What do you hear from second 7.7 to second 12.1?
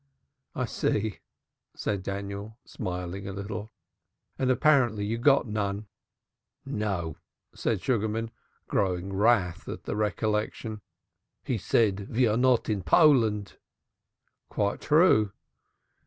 Sugarman, growing wroth at the recollection. "He said